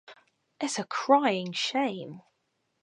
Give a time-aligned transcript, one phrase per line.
[0.59, 2.23] It’s a crying shame!